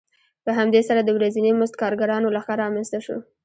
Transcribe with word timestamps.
په 0.45 0.51
همدې 0.57 0.81
سره 0.89 1.01
د 1.03 1.09
ورځني 1.17 1.51
مزد 1.59 1.75
کارګرانو 1.81 2.33
لښکر 2.35 2.57
رامنځته 2.63 2.99
شو 3.05 3.17